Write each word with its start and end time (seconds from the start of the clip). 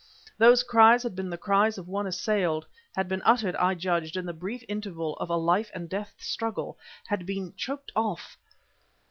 Those 0.39 0.63
cries 0.63 1.03
had 1.03 1.15
been 1.15 1.29
the 1.29 1.37
cries 1.37 1.77
of 1.77 1.87
one 1.87 2.07
assailed, 2.07 2.65
had 2.95 3.07
been 3.07 3.21
uttered, 3.23 3.55
I 3.57 3.75
judged, 3.75 4.17
in 4.17 4.25
the 4.25 4.33
brief 4.33 4.63
interval 4.67 5.15
of 5.17 5.29
a 5.29 5.35
life 5.35 5.69
and 5.75 5.87
death 5.87 6.15
struggle; 6.17 6.79
had 7.09 7.23
been 7.23 7.53
choked 7.55 7.91
off... 7.95 8.35